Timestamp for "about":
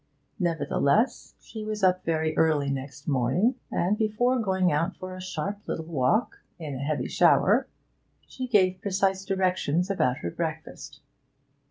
9.91-10.17